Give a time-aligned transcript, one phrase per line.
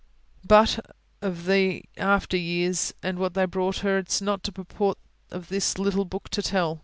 [0.43, 0.79] But,
[1.21, 4.97] of the after years, and what they brought her, it is not the purport
[5.29, 6.79] of this little book to tell.